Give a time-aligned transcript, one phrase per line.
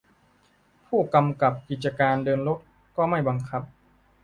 [0.87, 2.59] ผู้กำกับกิจการเดินรถ
[2.95, 3.63] ก็ไม่บังคับ